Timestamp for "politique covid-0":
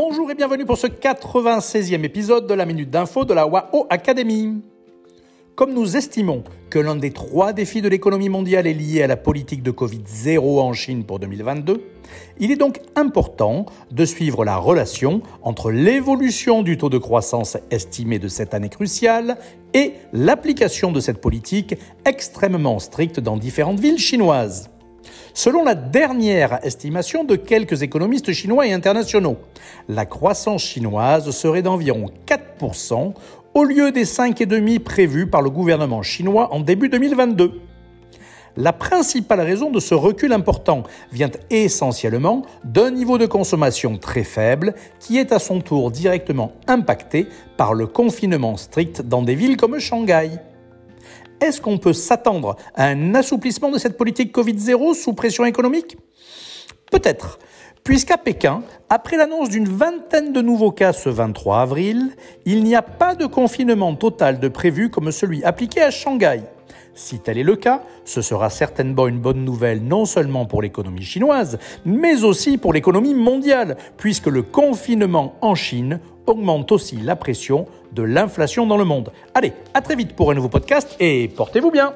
53.96-54.94